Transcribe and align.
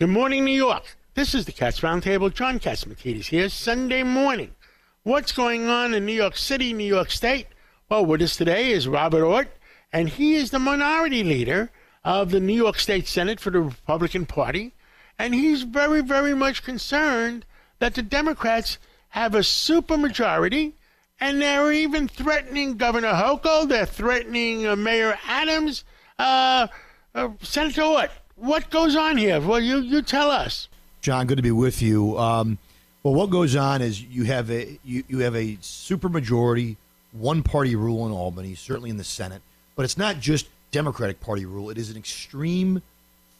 Good 0.00 0.10
morning, 0.10 0.44
New 0.44 0.52
York. 0.52 0.96
This 1.14 1.34
is 1.34 1.44
the 1.44 1.50
Cats 1.50 1.80
Roundtable. 1.80 2.32
John 2.32 2.60
Catsimatidis 2.60 3.26
here, 3.26 3.48
Sunday 3.48 4.04
morning. 4.04 4.54
What's 5.02 5.32
going 5.32 5.66
on 5.66 5.92
in 5.92 6.06
New 6.06 6.12
York 6.12 6.36
City, 6.36 6.72
New 6.72 6.86
York 6.86 7.10
State? 7.10 7.48
Well, 7.88 8.06
with 8.06 8.22
us 8.22 8.36
today 8.36 8.70
is 8.70 8.86
Robert 8.86 9.24
Ortt, 9.24 9.48
and 9.92 10.08
he 10.08 10.36
is 10.36 10.52
the 10.52 10.60
minority 10.60 11.24
leader 11.24 11.72
of 12.04 12.30
the 12.30 12.38
New 12.38 12.54
York 12.54 12.78
State 12.78 13.08
Senate 13.08 13.40
for 13.40 13.50
the 13.50 13.58
Republican 13.58 14.24
Party. 14.24 14.72
And 15.18 15.34
he's 15.34 15.64
very, 15.64 16.00
very 16.00 16.32
much 16.32 16.62
concerned 16.62 17.44
that 17.80 17.94
the 17.94 18.02
Democrats 18.02 18.78
have 19.08 19.34
a 19.34 19.40
supermajority, 19.40 20.74
and 21.18 21.42
they're 21.42 21.72
even 21.72 22.06
threatening 22.06 22.76
Governor 22.76 23.14
Hochul. 23.14 23.68
They're 23.68 23.84
threatening 23.84 24.64
uh, 24.64 24.76
Mayor 24.76 25.18
Adams. 25.26 25.82
Uh, 26.20 26.68
uh, 27.16 27.30
Senator 27.42 27.82
Ortt, 27.82 28.12
what 28.38 28.70
goes 28.70 28.96
on 28.96 29.16
here? 29.16 29.40
Well, 29.40 29.60
you, 29.60 29.78
you 29.78 30.02
tell 30.02 30.30
us. 30.30 30.68
John, 31.00 31.26
good 31.26 31.36
to 31.36 31.42
be 31.42 31.50
with 31.50 31.82
you. 31.82 32.18
Um, 32.18 32.58
well, 33.02 33.14
what 33.14 33.30
goes 33.30 33.56
on 33.56 33.82
is 33.82 34.02
you 34.02 34.24
have 34.24 34.50
a 34.50 34.78
you, 34.84 35.04
you 35.08 35.20
have 35.20 35.34
a 35.34 35.56
supermajority, 35.56 36.76
one 37.12 37.42
party 37.42 37.76
rule 37.76 38.06
in 38.06 38.12
Albany, 38.12 38.54
certainly 38.54 38.90
in 38.90 38.96
the 38.96 39.04
Senate, 39.04 39.42
but 39.76 39.84
it's 39.84 39.96
not 39.96 40.18
just 40.20 40.48
Democratic 40.72 41.20
Party 41.20 41.46
rule. 41.46 41.70
It 41.70 41.78
is 41.78 41.90
an 41.90 41.96
extreme, 41.96 42.82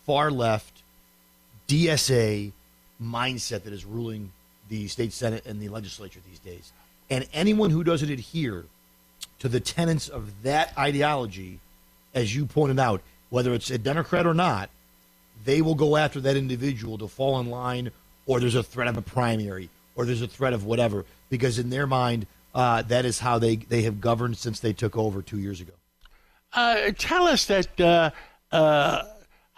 far 0.07 0.31
left, 0.31 0.83
DSA 1.67 2.53
mindset 3.03 3.65
that 3.65 3.73
is 3.73 3.85
ruling 3.85 4.33
the 4.69 4.89
state 4.89 5.13
senate 5.13 5.45
and 5.47 5.61
the 5.61 5.69
legislature 5.69 6.21
these 6.29 6.39
days. 6.39 6.73
And 7.11 7.27
anyone 7.33 7.71
who 7.71 7.85
doesn't 7.85 8.11
adhere 8.11 8.65
to 9.39 9.49
the 9.49 9.61
tenets 9.61 10.09
of 10.09 10.43
that 10.43 10.77
ideology, 10.77 11.61
as 12.15 12.35
you 12.35 12.47
pointed 12.47 12.79
out, 12.79 13.03
whether 13.31 13.53
it's 13.53 13.71
a 13.71 13.79
Democrat 13.79 14.27
or 14.27 14.35
not, 14.35 14.71
they 15.45 15.63
will 15.63 15.75
go 15.75 15.97
after 15.97 16.21
that 16.21 16.37
individual 16.37 16.99
to 16.99 17.09
fall 17.09 17.39
in 17.41 17.49
line, 17.51 17.91
or 18.27 18.41
there's 18.41 18.55
a 18.55 18.63
threat 18.63 18.89
of 18.89 18.97
a 18.97 19.03
primary, 19.03 19.71
or 19.95 20.05
there's 20.05 20.23
a 20.23 20.29
threat 20.29 20.53
of 20.53 20.65
whatever, 20.65 21.05
because 21.31 21.59
in 21.59 21.71
their 21.71 21.87
mind, 21.87 22.27
uh, 22.55 22.83
that 22.83 23.05
is 23.05 23.19
how 23.19 23.39
they, 23.39 23.57
they 23.57 23.83
have 23.83 24.01
governed 24.01 24.37
since 24.37 24.61
they 24.61 24.73
took 24.73 24.97
over 24.97 25.23
two 25.23 25.39
years 25.39 25.61
ago. 25.61 25.73
Uh, 26.53 26.91
tell 26.97 27.25
us 27.25 27.45
that 27.47 27.81
uh, 27.81 28.11
uh 28.51 29.03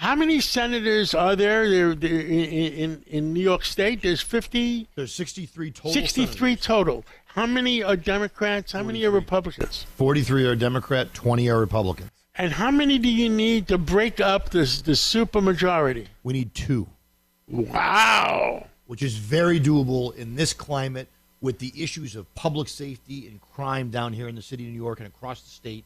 how 0.01 0.15
many 0.15 0.41
senators 0.41 1.13
are 1.13 1.37
there? 1.37 1.69
There, 1.69 1.91
in, 1.91 2.01
in, 2.01 3.05
in 3.07 3.35
New 3.35 3.43
York 3.43 3.67
State, 3.67 4.01
there's 4.01 4.23
50. 4.23 4.89
There's 4.95 5.13
63 5.13 5.73
total. 5.73 5.93
63 5.93 6.33
senators. 6.33 6.65
total. 6.65 7.05
How 7.27 7.45
many 7.45 7.83
are 7.83 7.97
Democrats? 7.97 8.73
How 8.73 8.79
43. 8.79 8.87
many 8.87 9.05
are 9.05 9.11
Republicans? 9.11 9.85
43 9.97 10.47
are 10.47 10.57
Democrat, 10.57 11.13
20 11.13 11.51
are 11.51 11.61
Republicans. 11.61 12.11
And 12.35 12.53
how 12.53 12.71
many 12.71 12.99
do 12.99 13.09
you 13.09 13.29
need 13.29 13.69
to 13.69 13.79
break 13.79 14.21
up 14.21 14.51
this 14.51 14.83
the 14.83 14.93
supermajority? 14.93 16.07
We 16.23 16.33
need 16.33 16.55
two. 16.55 16.87
Wow. 17.49 18.67
Which 18.87 19.03
is 19.03 19.17
very 19.17 19.61
doable 19.61 20.15
in 20.17 20.37
this 20.37 20.53
climate 20.53 21.09
with 21.41 21.59
the 21.59 21.73
issues 21.77 22.17
of 22.17 22.33
public 22.35 22.69
safety 22.69 23.27
and 23.27 23.41
crime 23.41 23.91
down 23.91 24.13
here 24.13 24.29
in 24.29 24.35
the 24.35 24.43
city 24.43 24.65
of 24.67 24.71
New 24.71 24.77
York 24.77 25.01
and 25.01 25.09
across 25.09 25.43
the 25.43 25.51
state, 25.51 25.85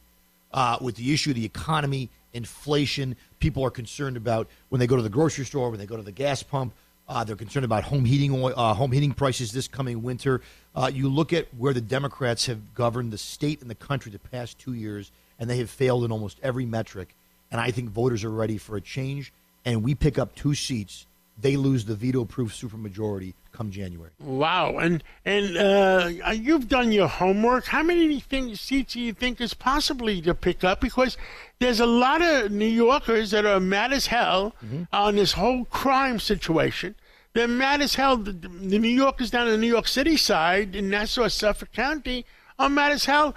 uh, 0.51 0.77
with 0.81 0.95
the 0.95 1.13
issue 1.13 1.31
of 1.31 1.35
the 1.35 1.45
economy 1.45 2.09
inflation. 2.33 3.15
People 3.39 3.63
are 3.63 3.71
concerned 3.71 4.17
about 4.17 4.47
when 4.69 4.79
they 4.79 4.87
go 4.87 4.95
to 4.95 5.01
the 5.01 5.09
grocery 5.09 5.45
store, 5.45 5.69
when 5.69 5.79
they 5.79 5.85
go 5.85 5.97
to 5.97 6.03
the 6.03 6.11
gas 6.11 6.43
pump. 6.43 6.73
Uh, 7.07 7.23
they're 7.23 7.35
concerned 7.35 7.65
about 7.65 7.83
home 7.83 8.03
heating 8.05 8.31
oil, 8.33 8.53
uh, 8.57 8.73
home 8.73 8.91
heating 8.91 9.13
prices 9.13 9.51
this 9.51 9.67
coming 9.67 10.01
winter. 10.01 10.41
Uh, 10.75 10.89
you 10.91 11.07
look 11.07 11.33
at 11.33 11.53
where 11.53 11.73
the 11.73 11.81
Democrats 11.81 12.47
have 12.47 12.73
governed 12.73 13.13
the 13.13 13.17
state 13.17 13.61
and 13.61 13.69
the 13.69 13.75
country 13.75 14.11
the 14.11 14.19
past 14.19 14.57
two 14.57 14.73
years, 14.73 15.11
and 15.39 15.49
they 15.49 15.57
have 15.57 15.69
failed 15.69 16.03
in 16.03 16.11
almost 16.11 16.39
every 16.41 16.65
metric. 16.65 17.15
And 17.51 17.61
I 17.61 17.71
think 17.71 17.91
voters 17.91 18.23
are 18.23 18.31
ready 18.31 18.57
for 18.57 18.75
a 18.75 18.81
change. 18.81 19.31
And 19.63 19.83
we 19.83 19.93
pick 19.95 20.17
up 20.17 20.35
two 20.35 20.55
seats 20.55 21.05
they 21.37 21.57
lose 21.57 21.85
the 21.85 21.95
veto-proof 21.95 22.53
supermajority 22.53 23.33
come 23.51 23.71
January. 23.71 24.11
Wow! 24.19 24.77
And 24.77 25.03
and 25.25 25.57
uh, 25.57 26.29
you've 26.31 26.67
done 26.67 26.91
your 26.91 27.07
homework. 27.07 27.65
How 27.65 27.83
many 27.83 28.19
things, 28.19 28.61
seats 28.61 28.93
do 28.93 29.01
you 29.01 29.13
think 29.13 29.41
is 29.41 29.53
possibly 29.53 30.21
to 30.21 30.33
pick 30.33 30.63
up? 30.63 30.81
Because 30.81 31.17
there's 31.59 31.79
a 31.79 31.85
lot 31.85 32.21
of 32.21 32.51
New 32.51 32.65
Yorkers 32.65 33.31
that 33.31 33.45
are 33.45 33.59
mad 33.59 33.91
as 33.93 34.07
hell 34.07 34.55
mm-hmm. 34.63 34.83
on 34.93 35.15
this 35.15 35.33
whole 35.33 35.65
crime 35.65 36.19
situation. 36.19 36.95
They're 37.33 37.47
mad 37.49 37.81
as 37.81 37.95
hell. 37.95 38.15
The, 38.15 38.31
the 38.31 38.79
New 38.79 38.87
Yorkers 38.87 39.29
down 39.29 39.47
in 39.47 39.53
the 39.53 39.59
New 39.59 39.67
York 39.67 39.87
City 39.87 40.15
side 40.15 40.75
in 40.75 40.89
Nassau, 40.89 41.27
Suffolk 41.27 41.73
County 41.73 42.25
are 42.57 42.69
mad 42.69 42.93
as 42.93 43.05
hell. 43.05 43.35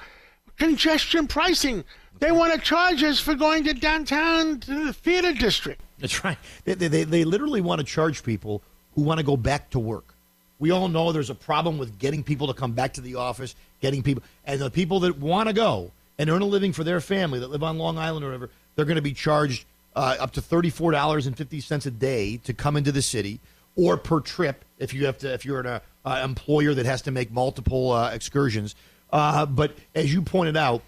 Congestion 0.56 1.26
pricing. 1.26 1.84
They 2.18 2.32
want 2.32 2.52
to 2.54 2.60
charge 2.60 3.02
us 3.02 3.20
for 3.20 3.34
going 3.34 3.64
to 3.64 3.74
downtown 3.74 4.60
to 4.60 4.86
the 4.86 4.92
theater 4.92 5.32
district. 5.32 5.80
That's 5.98 6.24
right. 6.24 6.38
They, 6.64 6.74
they, 6.74 7.04
they 7.04 7.24
literally 7.24 7.60
want 7.60 7.80
to 7.80 7.86
charge 7.86 8.22
people 8.22 8.62
who 8.94 9.02
want 9.02 9.18
to 9.18 9.24
go 9.24 9.36
back 9.36 9.70
to 9.70 9.78
work. 9.78 10.14
We 10.58 10.72
all 10.72 10.88
know 10.88 11.12
there's 11.12 11.30
a 11.30 11.34
problem 11.34 11.78
with 11.78 11.98
getting 11.98 12.24
people 12.24 12.48
to 12.48 12.54
come 12.54 12.72
back 12.72 12.94
to 12.94 13.00
the 13.00 13.14
office, 13.14 13.54
getting 13.80 14.02
people, 14.02 14.24
and 14.44 14.60
the 14.60 14.70
people 14.70 15.00
that 15.00 15.18
want 15.18 15.48
to 15.48 15.52
go 15.52 15.92
and 16.18 16.28
earn 16.28 16.42
a 16.42 16.46
living 16.46 16.72
for 16.72 16.82
their 16.82 17.00
family 17.00 17.38
that 17.38 17.50
live 17.50 17.62
on 17.62 17.78
Long 17.78 17.96
Island 17.96 18.24
or 18.24 18.28
whatever, 18.28 18.50
they're 18.74 18.84
going 18.84 18.96
to 18.96 19.02
be 19.02 19.12
charged 19.12 19.64
uh, 19.94 20.16
up 20.18 20.32
to 20.32 20.40
thirty-four 20.40 20.90
dollars 20.90 21.28
and 21.28 21.36
fifty 21.36 21.60
cents 21.60 21.86
a 21.86 21.92
day 21.92 22.38
to 22.38 22.52
come 22.52 22.76
into 22.76 22.90
the 22.90 23.02
city, 23.02 23.38
or 23.76 23.96
per 23.96 24.18
trip 24.18 24.64
if 24.78 24.92
you 24.92 25.06
have 25.06 25.18
to 25.18 25.32
if 25.32 25.44
you're 25.44 25.60
an 25.60 25.80
uh, 26.04 26.20
employer 26.24 26.74
that 26.74 26.86
has 26.86 27.02
to 27.02 27.12
make 27.12 27.30
multiple 27.30 27.92
uh, 27.92 28.10
excursions. 28.10 28.74
Uh, 29.12 29.46
but 29.46 29.76
as 29.94 30.12
you 30.12 30.22
pointed 30.22 30.56
out, 30.56 30.82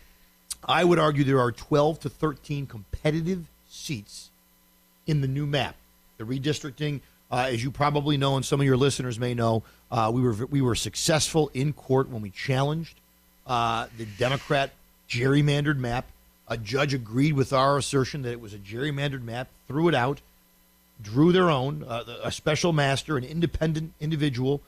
I 0.65 0.85
would 0.85 0.99
argue 0.99 1.25
there 1.25 1.41
are 1.41 1.53
twelve 1.53 2.01
to 2.01 2.09
thirteen 2.09 2.67
competitive 2.67 3.47
seats 3.69 4.31
in 5.07 5.21
the 5.21 5.29
new 5.29 5.47
map. 5.47 5.77
The 6.19 6.25
redistricting, 6.25 7.01
uh, 7.31 7.49
as 7.51 7.63
you 7.63 7.71
probably 7.71 8.17
know, 8.17 8.37
and 8.37 8.45
some 8.45 8.61
of 8.61 8.67
your 8.67 8.77
listeners 8.77 9.19
may 9.19 9.35
know, 9.35 9.63
uh, 9.91 10.11
we 10.13 10.23
were 10.23 10.47
we 10.47 10.61
were 10.61 10.75
successful 10.75 11.51
in 11.55 11.73
court 11.73 12.09
when 12.09 12.23
we 12.23 12.31
challenged 12.31 12.95
uh, 13.47 13.87
the 13.97 14.07
Democrat 14.19 14.71
gerrymandered 15.09 15.79
map. 15.79 16.07
A 16.49 16.57
judge 16.57 16.95
agreed 16.95 17.35
with 17.35 17.53
our 17.53 17.79
assertion 17.79 18.23
that 18.23 18.33
it 18.33 18.41
was 18.41 18.55
a 18.55 18.59
gerrymandered 18.59 19.23
map, 19.23 19.49
threw 19.69 19.89
it 19.89 19.95
out, 19.95 20.21
drew 21.03 21.33
their 21.33 21.49
own, 21.49 21.85
uh, 21.87 22.05
a 22.25 22.33
special 22.33 22.73
master, 22.73 23.17
an 23.17 23.25
independent 23.25 23.93
individual, 24.01 24.61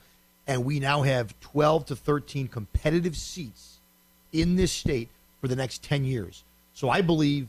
and 0.47 0.65
we 0.65 0.79
now 0.79 1.03
have 1.03 1.39
12 1.41 1.87
to 1.87 1.97
13 1.97 2.49
competitive 2.49 3.17
seats 3.17 3.79
in 4.33 4.57
this 4.57 4.73
state 4.73 5.09
for 5.43 5.49
the 5.49 5.57
next 5.57 5.83
10 5.83 6.05
years. 6.05 6.45
So 6.73 6.89
I 6.89 7.03
believe 7.03 7.49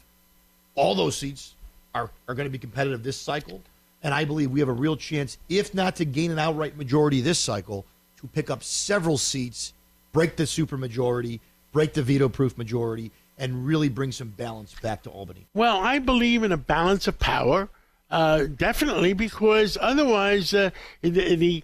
all 0.75 0.95
those 0.95 1.15
seats 1.15 1.53
are, 1.93 2.09
are 2.27 2.33
going 2.33 2.47
to 2.47 2.51
be 2.51 2.57
competitive 2.57 3.03
this 3.03 3.15
cycle. 3.15 3.61
And 4.01 4.13
I 4.13 4.25
believe 4.25 4.51
we 4.51 4.59
have 4.59 4.67
a 4.67 4.73
real 4.73 4.97
chance, 4.97 5.37
if 5.47 5.73
not 5.73 5.95
to 5.97 6.05
gain 6.05 6.31
an 6.31 6.39
outright 6.39 6.75
majority 6.75 7.21
this 7.21 7.39
cycle, 7.39 7.85
to 8.19 8.27
pick 8.27 8.49
up 8.49 8.63
several 8.63 9.17
seats, 9.17 9.73
break 10.11 10.35
the 10.35 10.43
supermajority, 10.43 11.39
break 11.71 11.93
the 11.93 12.01
veto 12.01 12.27
proof 12.27 12.57
majority, 12.57 13.11
and 13.37 13.65
really 13.65 13.89
bring 13.89 14.11
some 14.11 14.29
balance 14.29 14.75
back 14.81 15.03
to 15.03 15.09
Albany. 15.11 15.45
Well, 15.53 15.77
I 15.77 15.99
believe 15.99 16.43
in 16.43 16.51
a 16.51 16.57
balance 16.57 17.07
of 17.07 17.19
power, 17.19 17.69
uh, 18.09 18.45
definitely, 18.45 19.13
because 19.13 19.77
otherwise 19.79 20.53
uh, 20.53 20.71
the, 21.01 21.35
the, 21.35 21.63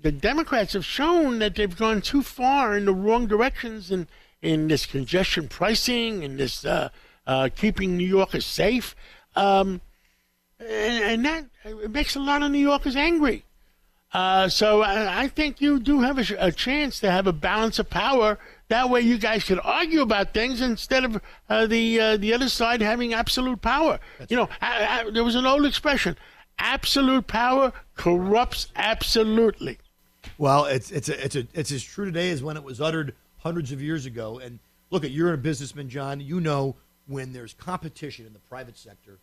the 0.00 0.12
Democrats 0.12 0.72
have 0.72 0.84
shown 0.84 1.38
that 1.40 1.54
they've 1.54 1.76
gone 1.76 2.00
too 2.00 2.22
far 2.22 2.76
in 2.76 2.86
the 2.86 2.94
wrong 2.94 3.26
directions 3.26 3.90
in, 3.90 4.08
in 4.42 4.68
this 4.68 4.84
congestion 4.84 5.48
pricing 5.48 6.24
and 6.24 6.38
this 6.38 6.64
uh, 6.64 6.90
uh 7.26 7.48
keeping 7.56 7.96
New 7.96 8.06
Yorkers 8.06 8.44
safe. 8.44 8.94
Um, 9.34 9.80
and, 10.58 11.04
and, 11.04 11.24
that 11.24 11.44
it 11.64 11.90
makes 11.90 12.16
a 12.16 12.20
lot 12.20 12.42
of 12.42 12.50
New 12.50 12.58
Yorkers 12.58 12.96
angry. 12.96 13.44
Uh, 14.12 14.48
so 14.48 14.82
I, 14.82 15.22
I, 15.22 15.28
think 15.28 15.60
you 15.62 15.80
do 15.80 16.00
have 16.00 16.18
a, 16.18 16.36
a, 16.38 16.52
chance 16.52 17.00
to 17.00 17.10
have 17.10 17.26
a 17.26 17.32
balance 17.32 17.78
of 17.78 17.88
power. 17.88 18.38
That 18.68 18.90
way, 18.90 19.00
you 19.00 19.16
guys 19.16 19.44
could 19.44 19.60
argue 19.64 20.02
about 20.02 20.34
things 20.34 20.60
instead 20.60 21.04
of 21.04 21.20
uh, 21.48 21.66
the 21.66 21.98
uh, 21.98 22.16
the 22.18 22.34
other 22.34 22.50
side 22.50 22.82
having 22.82 23.14
absolute 23.14 23.62
power. 23.62 23.98
That's 24.18 24.30
you 24.30 24.36
know, 24.36 24.50
I, 24.60 25.04
I, 25.06 25.10
there 25.10 25.24
was 25.24 25.34
an 25.34 25.46
old 25.46 25.64
expression: 25.64 26.18
"Absolute 26.58 27.26
power 27.26 27.72
corrupts 27.96 28.68
absolutely." 28.76 29.78
Well, 30.36 30.66
it's 30.66 30.90
it's 30.90 31.08
a, 31.08 31.24
it's 31.24 31.36
a, 31.36 31.46
it's 31.54 31.72
as 31.72 31.82
true 31.82 32.04
today 32.04 32.30
as 32.30 32.42
when 32.42 32.58
it 32.58 32.64
was 32.64 32.82
uttered 32.82 33.14
hundreds 33.42 33.72
of 33.72 33.82
years 33.82 34.06
ago. 34.06 34.38
And 34.38 34.58
look, 34.90 35.04
at 35.04 35.10
you're 35.10 35.32
a 35.32 35.38
businessman, 35.38 35.88
John. 35.88 36.20
You 36.20 36.40
know 36.40 36.76
when 37.06 37.32
there's 37.32 37.54
competition 37.54 38.26
in 38.26 38.32
the 38.32 38.38
private 38.38 38.78
sector, 38.78 39.18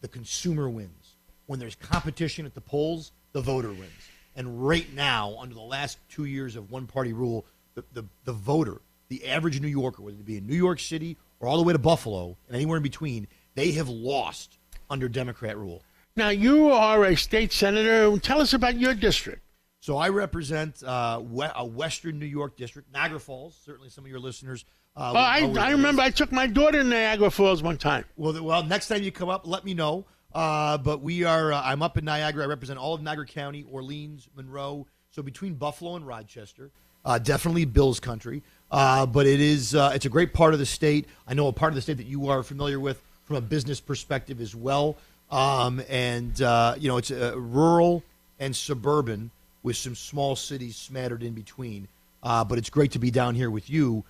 the 0.00 0.08
consumer 0.08 0.68
wins. 0.68 1.16
When 1.46 1.58
there's 1.58 1.74
competition 1.74 2.46
at 2.46 2.54
the 2.54 2.60
polls, 2.60 3.12
the 3.32 3.40
voter 3.40 3.72
wins. 3.72 3.90
And 4.36 4.66
right 4.66 4.92
now, 4.94 5.36
under 5.38 5.54
the 5.54 5.60
last 5.60 5.98
two 6.08 6.24
years 6.24 6.56
of 6.56 6.70
one 6.70 6.86
party 6.86 7.12
rule, 7.12 7.44
the, 7.74 7.84
the, 7.92 8.04
the 8.24 8.32
voter, 8.32 8.80
the 9.08 9.26
average 9.26 9.60
New 9.60 9.68
Yorker, 9.68 10.02
whether 10.02 10.16
it 10.16 10.24
be 10.24 10.38
in 10.38 10.46
New 10.46 10.56
York 10.56 10.80
City 10.80 11.16
or 11.40 11.48
all 11.48 11.56
the 11.56 11.62
way 11.62 11.72
to 11.72 11.78
Buffalo 11.78 12.36
and 12.46 12.56
anywhere 12.56 12.78
in 12.78 12.82
between, 12.82 13.26
they 13.54 13.72
have 13.72 13.88
lost 13.88 14.58
under 14.88 15.08
Democrat 15.08 15.56
rule. 15.56 15.82
Now, 16.16 16.28
you 16.28 16.70
are 16.70 17.04
a 17.04 17.16
state 17.16 17.52
senator. 17.52 18.16
Tell 18.18 18.40
us 18.40 18.52
about 18.52 18.78
your 18.78 18.94
district. 18.94 19.43
So 19.84 19.98
I 19.98 20.08
represent 20.08 20.82
uh, 20.82 21.20
a 21.54 21.66
Western 21.66 22.18
New 22.18 22.24
York 22.24 22.56
district, 22.56 22.90
Niagara 22.90 23.20
Falls. 23.20 23.54
Certainly, 23.66 23.90
some 23.90 24.02
of 24.02 24.10
your 24.10 24.18
listeners 24.18 24.64
uh, 24.96 25.10
well, 25.12 25.22
I, 25.22 25.66
I 25.66 25.72
remember 25.72 26.00
I 26.00 26.08
took 26.08 26.32
my 26.32 26.46
daughter 26.46 26.82
to 26.82 26.88
Niagara 26.88 27.30
Falls 27.30 27.62
one 27.62 27.76
time. 27.76 28.06
Well, 28.16 28.42
well, 28.42 28.62
next 28.62 28.88
time 28.88 29.02
you 29.02 29.12
come 29.12 29.28
up, 29.28 29.46
let 29.46 29.62
me 29.62 29.74
know. 29.74 30.06
Uh, 30.34 30.78
but 30.78 31.02
we 31.02 31.24
are. 31.24 31.52
Uh, 31.52 31.60
I'm 31.62 31.82
up 31.82 31.98
in 31.98 32.06
Niagara. 32.06 32.44
I 32.44 32.46
represent 32.46 32.78
all 32.78 32.94
of 32.94 33.02
Niagara 33.02 33.26
County, 33.26 33.66
Orleans, 33.70 34.26
Monroe. 34.34 34.86
So 35.10 35.20
between 35.22 35.52
Buffalo 35.52 35.96
and 35.96 36.06
Rochester, 36.06 36.70
uh, 37.04 37.18
definitely 37.18 37.66
Bills 37.66 38.00
country. 38.00 38.42
Uh, 38.70 39.04
but 39.04 39.26
it 39.26 39.38
is. 39.38 39.74
Uh, 39.74 39.92
it's 39.94 40.06
a 40.06 40.08
great 40.08 40.32
part 40.32 40.54
of 40.54 40.60
the 40.60 40.66
state. 40.66 41.08
I 41.28 41.34
know 41.34 41.48
a 41.48 41.52
part 41.52 41.72
of 41.72 41.74
the 41.74 41.82
state 41.82 41.98
that 41.98 42.06
you 42.06 42.30
are 42.30 42.42
familiar 42.42 42.80
with 42.80 43.02
from 43.24 43.36
a 43.36 43.42
business 43.42 43.80
perspective 43.80 44.40
as 44.40 44.54
well. 44.54 44.96
Um, 45.30 45.82
and 45.90 46.40
uh, 46.40 46.74
you 46.78 46.88
know, 46.88 46.96
it's 46.96 47.10
rural 47.10 48.02
and 48.38 48.56
suburban 48.56 49.30
with 49.64 49.76
some 49.76 49.96
small 49.96 50.36
cities 50.36 50.76
smattered 50.76 51.24
in 51.24 51.34
between. 51.34 51.88
but 52.22 52.56
it's 52.56 52.70
great 52.70 52.92
to 52.92 53.00
be 53.00 53.10
down 53.10 53.34
here 53.34 53.50
with 53.50 53.68
you 53.68 54.04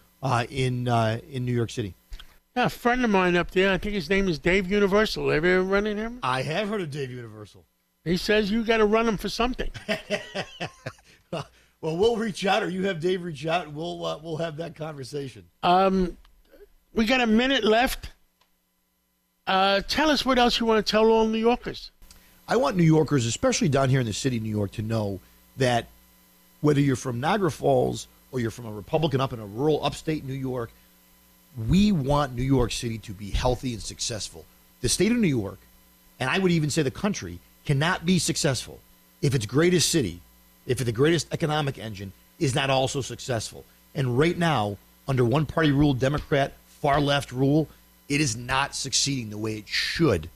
in 0.50 0.86
in 0.86 1.44
New 1.46 1.54
York 1.54 1.70
City. 1.70 1.94
Yeah, 2.54 2.66
a 2.66 2.68
friend 2.68 3.02
of 3.04 3.10
mine 3.10 3.34
up 3.34 3.50
there, 3.50 3.72
I 3.72 3.78
think 3.78 3.94
his 3.94 4.08
name 4.08 4.28
is 4.28 4.38
Dave 4.38 4.70
Universal. 4.70 5.28
Have 5.30 5.44
you 5.44 5.50
ever 5.52 5.62
run 5.64 5.88
into 5.88 6.02
him? 6.02 6.20
I 6.22 6.42
have 6.42 6.68
heard 6.68 6.82
of 6.82 6.90
Dave 6.90 7.10
Universal. 7.10 7.64
He 8.04 8.16
says 8.16 8.48
you 8.48 8.64
got 8.64 8.76
to 8.76 8.84
run 8.84 9.08
him 9.08 9.16
for 9.16 9.28
something. 9.28 9.70
well, 11.32 11.46
we'll 11.80 12.16
reach 12.16 12.46
out, 12.46 12.62
or 12.62 12.68
you 12.68 12.86
have 12.86 13.00
Dave 13.00 13.24
reach 13.24 13.44
out, 13.46 13.66
and 13.66 13.74
we'll 13.74 14.04
uh, 14.04 14.18
we'll 14.22 14.36
have 14.36 14.56
that 14.58 14.76
conversation. 14.76 15.44
Um, 15.62 16.16
we 16.92 17.06
got 17.06 17.20
a 17.20 17.26
minute 17.26 17.64
left. 17.64 18.10
Uh, 19.46 19.80
tell 19.88 20.10
us 20.10 20.24
what 20.24 20.38
else 20.38 20.60
you 20.60 20.66
want 20.66 20.84
to 20.84 20.90
tell 20.90 21.06
all 21.06 21.26
New 21.26 21.38
Yorkers. 21.38 21.90
I 22.46 22.56
want 22.56 22.76
New 22.76 22.84
Yorkers, 22.84 23.26
especially 23.26 23.68
down 23.68 23.88
here 23.88 24.00
in 24.00 24.06
the 24.06 24.12
city 24.12 24.36
of 24.36 24.42
New 24.42 24.50
York, 24.50 24.70
to 24.72 24.82
know 24.82 25.18
that 25.56 25.88
whether 26.60 26.80
you're 26.80 26.96
from 26.96 27.20
Niagara 27.20 27.50
Falls 27.50 28.06
or 28.32 28.40
you're 28.40 28.50
from 28.50 28.66
a 28.66 28.72
Republican 28.72 29.20
up 29.20 29.32
in 29.32 29.40
a 29.40 29.46
rural 29.46 29.84
upstate 29.84 30.24
New 30.24 30.34
York, 30.34 30.70
we 31.68 31.92
want 31.92 32.34
New 32.34 32.42
York 32.42 32.72
City 32.72 32.98
to 32.98 33.12
be 33.12 33.30
healthy 33.30 33.74
and 33.74 33.82
successful. 33.82 34.44
The 34.80 34.88
state 34.88 35.12
of 35.12 35.18
New 35.18 35.28
York, 35.28 35.58
and 36.18 36.28
I 36.28 36.38
would 36.38 36.50
even 36.50 36.70
say 36.70 36.82
the 36.82 36.90
country, 36.90 37.38
cannot 37.64 38.04
be 38.04 38.18
successful 38.18 38.80
if 39.22 39.34
its 39.34 39.46
greatest 39.46 39.90
city, 39.90 40.20
if 40.66 40.78
the 40.78 40.92
greatest 40.92 41.32
economic 41.32 41.78
engine 41.78 42.12
is 42.38 42.54
not 42.54 42.70
also 42.70 43.00
successful. 43.00 43.64
And 43.94 44.18
right 44.18 44.36
now, 44.36 44.76
under 45.06 45.24
one 45.24 45.46
party 45.46 45.70
rule, 45.70 45.94
Democrat, 45.94 46.54
far 46.66 47.00
left 47.00 47.30
rule, 47.30 47.68
it 48.08 48.20
is 48.20 48.36
not 48.36 48.74
succeeding 48.74 49.30
the 49.30 49.38
way 49.38 49.56
it 49.56 49.68
should 49.68 50.28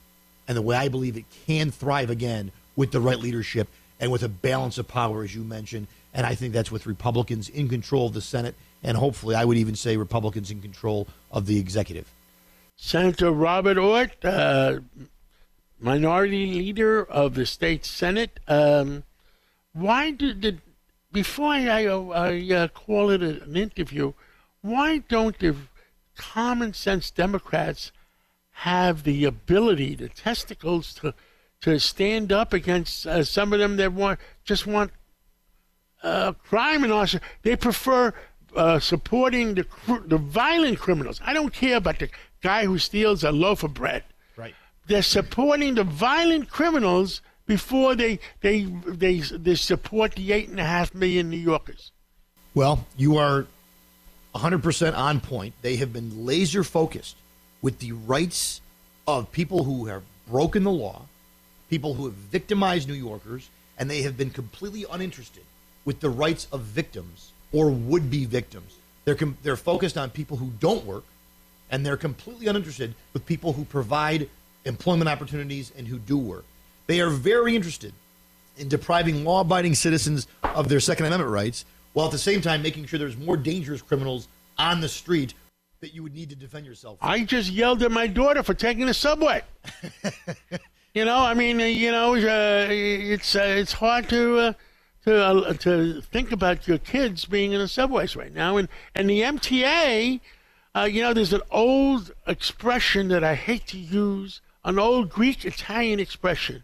and 0.47 0.57
the 0.57 0.61
way 0.61 0.75
I 0.75 0.87
believe 0.87 1.17
it 1.17 1.25
can 1.45 1.71
thrive 1.71 2.09
again 2.09 2.51
with 2.75 2.91
the 2.91 2.99
right 2.99 3.19
leadership 3.19 3.67
and 3.99 4.11
with 4.11 4.23
a 4.23 4.29
balance 4.29 4.77
of 4.77 4.87
power, 4.87 5.23
as 5.23 5.35
you 5.35 5.43
mentioned. 5.43 5.87
And 6.13 6.25
I 6.25 6.35
think 6.35 6.53
that's 6.53 6.71
with 6.71 6.85
Republicans 6.85 7.49
in 7.49 7.69
control 7.69 8.07
of 8.07 8.13
the 8.13 8.21
Senate 8.21 8.55
and 8.83 8.97
hopefully, 8.97 9.35
I 9.35 9.45
would 9.45 9.57
even 9.57 9.75
say 9.75 9.97
Republicans 9.97 10.51
in 10.51 10.61
control 10.61 11.07
of 11.31 11.45
the 11.45 11.59
executive. 11.59 12.13
Senator 12.77 13.31
Robert 13.31 13.77
Ortt, 13.77 14.23
uh, 14.23 14.79
minority 15.79 16.53
leader 16.53 17.03
of 17.03 17.33
the 17.33 17.45
state 17.45 17.85
Senate. 17.85 18.39
Um, 18.47 19.03
why 19.73 20.11
did, 20.11 20.41
did 20.41 20.61
before 21.11 21.53
I, 21.53 21.85
I 21.85 22.53
uh, 22.53 22.67
call 22.69 23.09
it 23.09 23.21
an 23.21 23.55
interview, 23.57 24.13
why 24.61 24.99
don't 24.99 25.37
the 25.39 25.55
common 26.15 26.73
sense 26.73 27.11
Democrats 27.11 27.91
have 28.51 29.03
the 29.03 29.25
ability, 29.25 29.95
the 29.95 30.09
testicles 30.09 30.93
to 30.95 31.13
to 31.61 31.79
stand 31.79 32.31
up 32.31 32.53
against 32.53 33.05
uh, 33.05 33.23
some 33.23 33.53
of 33.53 33.59
them 33.59 33.75
that 33.77 33.93
want 33.93 34.19
just 34.43 34.65
want 34.65 34.91
uh, 36.03 36.31
crime 36.33 36.83
and 36.83 36.93
also 36.93 37.19
they 37.43 37.55
prefer 37.55 38.13
uh, 38.55 38.79
supporting 38.79 39.55
the 39.55 39.65
the 40.05 40.17
violent 40.17 40.79
criminals. 40.79 41.19
I 41.23 41.33
don't 41.33 41.53
care 41.53 41.77
about 41.77 41.99
the 41.99 42.09
guy 42.41 42.65
who 42.65 42.77
steals 42.77 43.23
a 43.23 43.31
loaf 43.31 43.63
of 43.63 43.73
bread. 43.73 44.03
Right. 44.37 44.55
They're 44.87 45.01
supporting 45.01 45.75
the 45.75 45.83
violent 45.83 46.49
criminals 46.49 47.21
before 47.45 47.95
they 47.95 48.19
they 48.41 48.63
they 48.87 49.19
they 49.19 49.55
support 49.55 50.15
the 50.15 50.31
eight 50.31 50.49
and 50.49 50.59
a 50.59 50.65
half 50.65 50.93
million 50.93 51.29
New 51.29 51.37
Yorkers. 51.37 51.91
Well, 52.55 52.85
you 52.97 53.17
are 53.17 53.45
100% 54.35 54.97
on 54.97 55.19
point. 55.19 55.53
They 55.61 55.75
have 55.77 55.93
been 55.93 56.25
laser 56.25 56.63
focused 56.63 57.15
with 57.61 57.79
the 57.79 57.91
rights 57.91 58.61
of 59.07 59.31
people 59.31 59.63
who 59.63 59.85
have 59.85 60.03
broken 60.27 60.63
the 60.63 60.71
law, 60.71 61.05
people 61.69 61.93
who 61.93 62.05
have 62.05 62.13
victimized 62.13 62.87
New 62.87 62.93
Yorkers, 62.93 63.49
and 63.77 63.89
they 63.89 64.01
have 64.01 64.17
been 64.17 64.29
completely 64.29 64.85
uninterested 64.91 65.43
with 65.85 65.99
the 65.99 66.09
rights 66.09 66.47
of 66.51 66.61
victims 66.61 67.31
or 67.51 67.69
would 67.69 68.09
be 68.09 68.25
victims. 68.25 68.75
They're, 69.05 69.15
com- 69.15 69.37
they're 69.41 69.55
focused 69.55 69.97
on 69.97 70.09
people 70.09 70.37
who 70.37 70.51
don't 70.59 70.85
work, 70.85 71.03
and 71.71 71.85
they're 71.85 71.97
completely 71.97 72.47
uninterested 72.47 72.93
with 73.13 73.25
people 73.25 73.53
who 73.53 73.65
provide 73.65 74.29
employment 74.65 75.09
opportunities 75.09 75.71
and 75.77 75.87
who 75.87 75.97
do 75.97 76.17
work. 76.17 76.45
They 76.87 77.01
are 77.01 77.09
very 77.09 77.55
interested 77.55 77.93
in 78.57 78.67
depriving 78.67 79.23
law 79.23 79.41
abiding 79.41 79.75
citizens 79.75 80.27
of 80.43 80.69
their 80.69 80.79
Second 80.79 81.05
Amendment 81.05 81.31
rights, 81.31 81.65
while 81.93 82.07
at 82.07 82.11
the 82.11 82.17
same 82.17 82.41
time 82.41 82.61
making 82.61 82.85
sure 82.85 82.99
there's 82.99 83.17
more 83.17 83.37
dangerous 83.37 83.81
criminals 83.81 84.27
on 84.57 84.81
the 84.81 84.89
street 84.89 85.33
that 85.79 85.93
you 85.93 86.03
would 86.03 86.13
need 86.13 86.29
to 86.29 86.35
defend 86.35 86.65
yourself. 86.65 86.99
From. 86.99 87.09
I 87.09 87.23
just 87.23 87.51
yelled 87.51 87.81
at 87.83 87.91
my 87.91 88.07
daughter 88.07 88.43
for 88.43 88.53
taking 88.53 88.85
the 88.85 88.93
subway. 88.93 89.41
you 90.93 91.05
know, 91.05 91.19
I 91.19 91.33
mean, 91.33 91.59
you 91.59 91.91
know, 91.91 92.15
uh, 92.15 92.67
it's 92.69 93.35
uh, 93.35 93.41
it's 93.43 93.73
hard 93.73 94.09
to. 94.09 94.37
Uh, 94.37 94.53
to 95.05 95.25
uh, 95.25 95.53
to 95.53 96.01
think 96.01 96.31
about 96.31 96.67
your 96.67 96.77
kids 96.77 97.25
being 97.25 97.53
in 97.53 97.59
the 97.59 97.67
subways 97.67 98.15
right 98.15 98.33
now. 98.33 98.57
And 98.57 98.67
and 98.95 99.09
the 99.09 99.21
MTA, 99.21 100.19
uh, 100.75 100.81
you 100.81 101.01
know, 101.01 101.13
there's 101.13 101.33
an 101.33 101.41
old 101.51 102.11
expression 102.27 103.07
that 103.09 103.23
I 103.23 103.35
hate 103.35 103.67
to 103.67 103.79
use, 103.79 104.41
an 104.63 104.77
old 104.77 105.09
Greek 105.09 105.45
Italian 105.45 105.99
expression. 105.99 106.63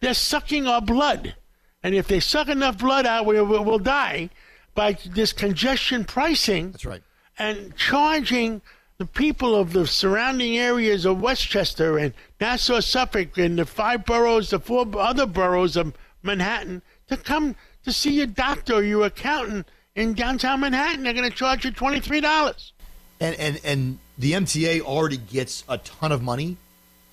They're 0.00 0.14
sucking 0.14 0.66
our 0.66 0.80
blood, 0.80 1.34
and 1.82 1.94
if 1.94 2.06
they 2.06 2.20
suck 2.20 2.48
enough 2.48 2.78
blood 2.78 3.06
out, 3.06 3.26
we 3.26 3.40
will 3.40 3.64
we'll 3.64 3.78
die 3.78 4.30
by 4.74 4.96
this 5.10 5.32
congestion 5.32 6.04
pricing. 6.04 6.70
That's 6.70 6.84
right. 6.84 7.02
And 7.38 7.76
charging 7.76 8.62
the 8.98 9.06
people 9.06 9.54
of 9.54 9.72
the 9.72 9.86
surrounding 9.86 10.58
areas 10.58 11.04
of 11.04 11.20
Westchester 11.20 11.98
and 11.98 12.12
Nassau, 12.40 12.80
Suffolk, 12.80 13.38
and 13.38 13.56
the 13.56 13.64
five 13.64 14.04
boroughs, 14.04 14.50
the 14.50 14.58
four 14.58 14.86
other 14.98 15.24
boroughs 15.24 15.76
of 15.76 15.94
Manhattan 16.24 16.82
to 17.06 17.16
come 17.16 17.54
to 17.84 17.92
see 17.92 18.14
your 18.14 18.26
doctor 18.26 18.74
or 18.74 18.82
your 18.82 19.06
accountant 19.06 19.68
in 19.94 20.14
downtown 20.14 20.60
Manhattan. 20.60 21.04
They're 21.04 21.12
going 21.12 21.30
to 21.30 21.36
charge 21.36 21.64
you 21.64 21.70
twenty 21.70 22.00
three 22.00 22.20
dollars. 22.20 22.72
And 23.20 23.36
and 23.36 23.60
and 23.64 23.98
the 24.18 24.32
MTA 24.32 24.80
already 24.80 25.16
gets 25.16 25.62
a 25.68 25.78
ton 25.78 26.10
of 26.10 26.20
money, 26.20 26.56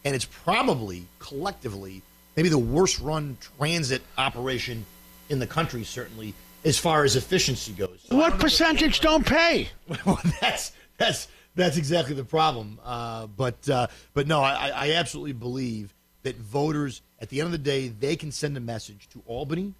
and 0.04 0.16
it's 0.16 0.26
probably 0.26 1.06
collectively 1.20 2.02
maybe 2.36 2.50
the 2.50 2.58
worst 2.58 3.00
run 3.00 3.38
transit 3.58 4.02
operation 4.18 4.88
in 5.30 5.38
the 5.38 5.48
country, 5.48 5.84
certainly 5.84 6.34
as 6.64 6.80
far 6.80 7.04
as 7.04 7.16
efficiency 7.16 7.74
goes. 7.74 8.04
So 8.10 8.16
what 8.16 8.40
percentage 8.40 9.02
don't 9.02 9.24
pay? 9.26 9.70
well, 10.06 10.20
that's 10.42 10.72
that's 10.98 11.28
that's 11.56 11.78
exactly 11.78 12.16
the 12.16 12.24
problem. 12.24 12.80
Uh, 12.84 13.28
but 13.28 13.68
uh, 13.70 13.88
but 14.14 14.28
no, 14.28 14.42
I, 14.42 14.70
I 14.70 14.92
absolutely 14.94 15.34
believe 15.34 15.94
that 16.24 16.38
voters, 16.38 17.02
at 17.22 17.30
the 17.30 17.40
end 17.40 17.48
of 17.48 17.52
the 17.52 17.58
day, 17.58 17.88
they 17.88 18.16
can 18.16 18.32
send 18.32 18.58
a 18.58 18.60
message 18.60 19.08
to 19.14 19.22
Albany, 19.28 19.74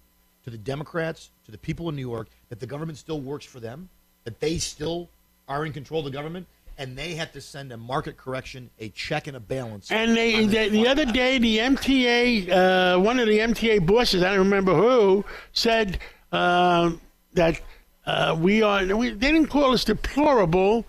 to 0.44 0.50
the 0.50 0.58
Democrats, 0.58 1.30
to 1.44 1.50
the 1.50 1.58
people 1.58 1.88
in 1.88 1.96
New 1.96 2.08
York, 2.08 2.28
that 2.48 2.60
the 2.60 2.66
government 2.66 2.98
still 2.98 3.20
works 3.20 3.44
for 3.44 3.60
them, 3.60 3.88
that 4.24 4.38
they 4.40 4.58
still 4.58 5.08
are 5.48 5.66
in 5.66 5.72
control 5.72 6.00
of 6.00 6.04
the 6.04 6.10
government, 6.12 6.46
and 6.78 6.96
they 6.96 7.14
have 7.14 7.32
to 7.32 7.40
send 7.40 7.72
a 7.72 7.76
market 7.76 8.16
correction, 8.16 8.70
a 8.78 8.88
check 8.90 9.26
and 9.26 9.36
a 9.36 9.40
balance. 9.40 9.90
And 9.90 10.16
they, 10.16 10.46
the, 10.46 10.68
the 10.68 10.86
other 10.86 11.04
day, 11.04 11.38
the 11.38 11.58
MTA, 11.58 12.50
uh, 12.50 13.00
one 13.00 13.18
of 13.18 13.26
the 13.26 13.38
MTA 13.38 13.84
bosses, 13.84 14.22
I 14.22 14.30
don't 14.30 14.38
remember 14.38 14.74
who, 14.74 15.24
said 15.52 15.98
uh, 16.32 16.92
that 17.34 17.60
uh, 18.06 18.36
we 18.38 18.62
are. 18.62 18.84
We, 18.96 19.10
they 19.10 19.32
didn't 19.32 19.48
call 19.48 19.72
us 19.72 19.84
deplorable. 19.84 20.84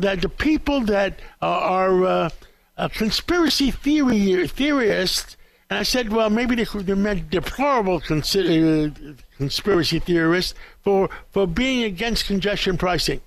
That 0.00 0.22
the 0.22 0.28
people 0.28 0.80
that 0.82 1.20
are 1.40 2.04
uh, 2.04 2.30
conspiracy 2.88 3.70
theory 3.70 4.46
theorists 4.48 5.36
and 5.70 5.78
I 5.78 5.82
said, 5.84 6.12
well, 6.12 6.28
maybe 6.30 6.56
they, 6.56 6.64
they 6.64 6.94
meant 6.94 7.30
deplorable 7.30 7.96
uh, 7.98 8.00
conspiracy 9.38 9.98
theorists 10.00 10.54
for, 10.82 11.08
for 11.30 11.46
being 11.46 11.84
against 11.84 12.26
congestion 12.26 12.76
pricing. 12.76 13.20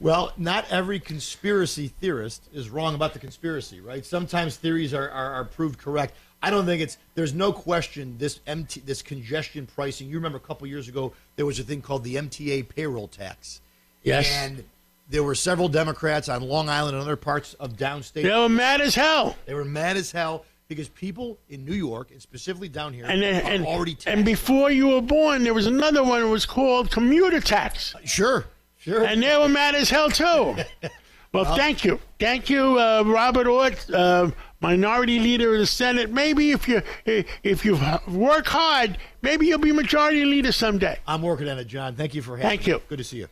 well, 0.00 0.34
not 0.36 0.70
every 0.70 1.00
conspiracy 1.00 1.88
theorist 1.88 2.50
is 2.52 2.68
wrong 2.68 2.94
about 2.94 3.14
the 3.14 3.18
conspiracy, 3.18 3.80
right? 3.80 4.04
Sometimes 4.04 4.56
theories 4.56 4.92
are, 4.92 5.08
are, 5.08 5.32
are 5.32 5.44
proved 5.46 5.78
correct. 5.78 6.14
I 6.42 6.50
don't 6.50 6.66
think 6.66 6.82
it's 6.82 6.98
there's 7.14 7.32
no 7.32 7.50
question 7.50 8.18
this 8.18 8.40
MT 8.46 8.80
this 8.80 9.00
congestion 9.00 9.66
pricing. 9.66 10.10
You 10.10 10.16
remember 10.16 10.36
a 10.36 10.42
couple 10.42 10.66
years 10.66 10.88
ago 10.88 11.14
there 11.36 11.46
was 11.46 11.58
a 11.58 11.62
thing 11.62 11.80
called 11.80 12.04
the 12.04 12.16
MTA 12.16 12.68
payroll 12.68 13.08
tax. 13.08 13.62
Yes. 14.02 14.30
And 14.30 14.64
there 15.08 15.22
were 15.22 15.34
several 15.34 15.68
Democrats 15.68 16.28
on 16.28 16.42
Long 16.42 16.68
Island 16.68 16.94
and 16.94 17.02
other 17.02 17.16
parts 17.16 17.54
of 17.54 17.76
downstate. 17.76 18.22
They 18.22 18.30
were 18.30 18.48
mad 18.48 18.80
as 18.80 18.94
hell. 18.94 19.36
They 19.46 19.54
were 19.54 19.64
mad 19.64 19.96
as 19.96 20.10
hell 20.10 20.44
because 20.68 20.88
people 20.88 21.38
in 21.48 21.64
New 21.64 21.74
York 21.74 22.10
and 22.10 22.20
specifically 22.20 22.68
down 22.68 22.92
here 22.92 23.04
and, 23.06 23.22
and, 23.22 23.66
already 23.66 23.94
taxed. 23.94 24.08
And 24.08 24.24
before 24.24 24.70
you 24.70 24.88
were 24.88 25.02
born, 25.02 25.44
there 25.44 25.54
was 25.54 25.66
another 25.66 26.02
one 26.02 26.20
that 26.22 26.28
was 26.28 26.46
called 26.46 26.90
commuter 26.90 27.40
tax. 27.40 27.94
Sure, 28.04 28.46
sure. 28.78 29.04
And 29.04 29.22
they 29.22 29.36
were 29.36 29.48
mad 29.48 29.74
as 29.74 29.90
hell 29.90 30.10
too. 30.10 30.24
well, 30.24 30.64
well, 31.32 31.56
thank 31.56 31.84
you, 31.84 32.00
thank 32.18 32.48
you, 32.48 32.78
uh, 32.78 33.02
Robert 33.06 33.46
Ortt, 33.46 33.90
uh, 33.90 34.30
minority 34.60 35.18
leader 35.18 35.52
of 35.52 35.60
the 35.60 35.66
Senate. 35.66 36.10
Maybe 36.10 36.52
if 36.52 36.66
you 36.66 36.82
if 37.04 37.64
you 37.64 37.78
work 38.08 38.46
hard, 38.46 38.96
maybe 39.20 39.46
you'll 39.46 39.58
be 39.58 39.72
majority 39.72 40.24
leader 40.24 40.52
someday. 40.52 40.98
I'm 41.06 41.20
working 41.20 41.48
on 41.48 41.58
it, 41.58 41.66
John. 41.66 41.94
Thank 41.94 42.14
you 42.14 42.22
for 42.22 42.36
having 42.36 42.48
Thank 42.48 42.66
me. 42.66 42.72
you. 42.72 42.82
Good 42.88 42.98
to 42.98 43.04
see 43.04 43.18
you. 43.18 43.28